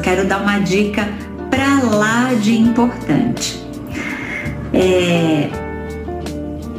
quero 0.00 0.26
dar 0.26 0.42
uma 0.42 0.58
dica 0.58 1.08
para 1.50 1.82
lá 1.82 2.34
de 2.34 2.56
importante. 2.56 3.62
É, 4.72 5.50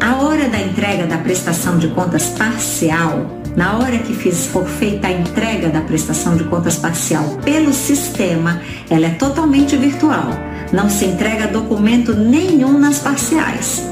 a 0.02 0.16
hora 0.16 0.50
da 0.50 0.60
entrega 0.60 1.06
da 1.06 1.18
prestação 1.18 1.78
de 1.78 1.88
contas 1.90 2.30
parcial, 2.30 3.40
na 3.56 3.78
hora 3.78 4.00
que 4.00 4.14
fiz, 4.14 4.48
for 4.48 4.66
feita 4.66 5.08
a 5.08 5.12
entrega 5.12 5.70
da 5.70 5.82
prestação 5.82 6.36
de 6.36 6.44
contas 6.46 6.76
parcial 6.76 7.24
pelo 7.44 7.72
sistema, 7.72 8.62
ela 8.90 9.06
é 9.06 9.12
totalmente 9.12 9.78
virtual. 9.78 10.30
Não 10.72 10.90
se 10.90 11.06
entrega 11.06 11.48
documento 11.48 12.16
nenhum 12.16 12.80
nas 12.80 13.00
parciais. 13.00 13.84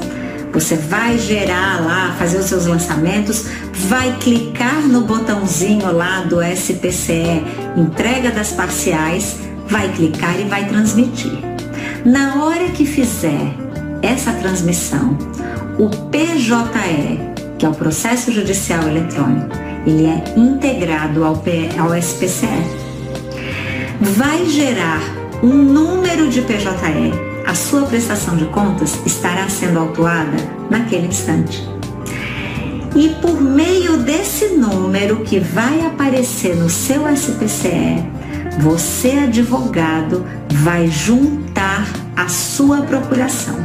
Você 0.52 0.76
vai 0.76 1.16
gerar 1.16 1.80
lá, 1.80 2.14
fazer 2.18 2.38
os 2.38 2.46
seus 2.46 2.66
lançamentos, 2.66 3.46
vai 3.72 4.14
clicar 4.20 4.82
no 4.82 5.00
botãozinho 5.00 5.90
lá 5.92 6.20
do 6.22 6.42
SPCE, 6.42 7.42
entrega 7.76 8.30
das 8.30 8.52
parciais, 8.52 9.38
vai 9.68 9.88
clicar 9.92 10.38
e 10.38 10.44
vai 10.44 10.66
transmitir. 10.66 11.32
Na 12.04 12.44
hora 12.44 12.68
que 12.68 12.84
fizer 12.84 13.54
essa 14.02 14.32
transmissão, 14.32 15.16
o 15.78 15.88
PJE, 15.88 17.20
que 17.58 17.64
é 17.64 17.68
o 17.68 17.74
processo 17.74 18.32
judicial 18.32 18.82
eletrônico, 18.88 19.56
ele 19.86 20.06
é 20.06 20.34
integrado 20.36 21.24
ao, 21.24 21.36
P, 21.38 21.68
ao 21.78 21.94
SPCE. 21.96 22.46
Vai 24.00 24.46
gerar 24.46 25.00
um 25.42 25.54
número 25.54 26.28
de 26.28 26.42
PJE 26.42 27.32
a 27.46 27.54
sua 27.54 27.82
prestação 27.82 28.36
de 28.36 28.46
contas 28.46 28.98
estará 29.04 29.48
sendo 29.48 29.78
autuada 29.80 30.36
naquele 30.70 31.08
instante. 31.08 31.68
E 32.94 33.08
por 33.20 33.40
meio 33.40 33.96
desse 33.98 34.48
número 34.48 35.20
que 35.24 35.40
vai 35.40 35.86
aparecer 35.86 36.54
no 36.56 36.68
seu 36.68 37.08
SPCE, 37.08 38.04
você, 38.58 39.12
advogado, 39.12 40.26
vai 40.50 40.86
juntar 40.88 41.88
a 42.14 42.28
sua 42.28 42.82
procuração. 42.82 43.56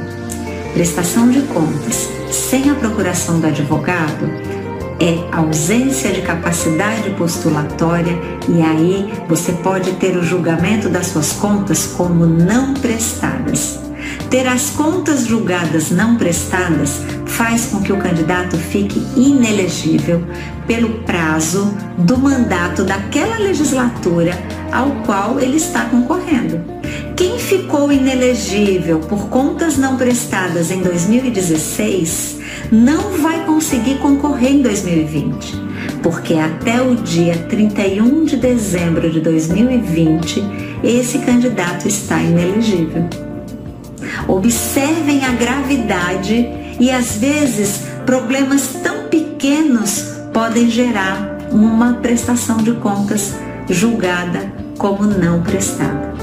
Prestação 0.73 1.29
de 1.29 1.41
contas 1.41 2.09
sem 2.31 2.69
a 2.69 2.75
procuração 2.75 3.39
do 3.39 3.47
advogado 3.47 4.25
é 4.99 5.35
ausência 5.35 6.11
de 6.11 6.21
capacidade 6.21 7.09
postulatória 7.11 8.17
e 8.47 8.61
aí 8.61 9.13
você 9.27 9.51
pode 9.51 9.91
ter 9.93 10.15
o 10.17 10.23
julgamento 10.23 10.89
das 10.89 11.07
suas 11.07 11.33
contas 11.33 11.85
como 11.97 12.25
não 12.25 12.73
prestadas. 12.73 13.79
Ter 14.29 14.47
as 14.47 14.69
contas 14.71 15.25
julgadas 15.25 15.91
não 15.91 16.15
prestadas 16.15 17.01
faz 17.37 17.67
com 17.67 17.81
que 17.83 17.93
o 17.93 17.97
candidato 17.97 18.57
fique 18.57 18.99
inelegível 19.15 20.23
pelo 20.65 20.89
prazo 21.03 21.71
do 21.95 22.17
mandato 22.17 22.83
daquela 22.83 23.37
legislatura 23.37 24.31
ao 24.71 24.89
qual 25.05 25.39
ele 25.39 25.57
está 25.57 25.85
concorrendo. 25.85 26.59
Quem 27.15 27.37
ficou 27.37 27.91
inelegível 27.91 28.99
por 29.01 29.29
contas 29.29 29.77
não 29.77 29.97
prestadas 29.97 30.71
em 30.71 30.81
2016 30.81 32.39
não 32.71 33.21
vai 33.21 33.45
conseguir 33.45 33.99
concorrer 33.99 34.53
em 34.53 34.61
2020, 34.63 35.61
porque 36.01 36.33
até 36.33 36.81
o 36.81 36.95
dia 36.95 37.37
31 37.37 38.25
de 38.25 38.35
dezembro 38.35 39.11
de 39.11 39.21
2020 39.21 40.43
esse 40.83 41.19
candidato 41.19 41.87
está 41.87 42.19
inelegível. 42.19 43.07
Observem 44.27 45.23
a 45.23 45.31
gravidade 45.33 46.66
e 46.79 46.91
às 46.91 47.17
vezes 47.17 47.81
problemas 48.05 48.67
tão 48.83 49.07
pequenos 49.07 50.03
podem 50.33 50.69
gerar 50.69 51.37
uma 51.51 51.95
prestação 51.95 52.57
de 52.57 52.73
contas 52.73 53.33
julgada 53.69 54.51
como 54.77 55.03
não 55.03 55.41
prestada. 55.41 56.16